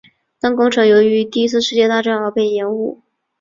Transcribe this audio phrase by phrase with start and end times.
[0.39, 3.01] 但工程由于第一次世界大战而被延误。